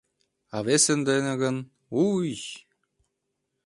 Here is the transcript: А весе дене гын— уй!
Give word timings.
А 0.55 0.57
весе 0.65 0.95
дене 1.09 1.33
гын— 1.41 1.57
уй! 2.03 2.31